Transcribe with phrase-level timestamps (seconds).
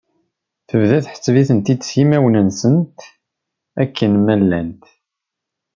[0.69, 2.99] Tebda tḥesseb-itent-id s yismawen-nsent
[3.81, 4.83] akken ma llant.